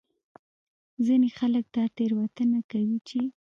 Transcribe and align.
ځینې 1.05 1.29
خلک 1.37 1.65
دا 1.75 1.83
تېروتنه 1.97 2.59
کوي 2.71 2.97
چې 3.07 3.19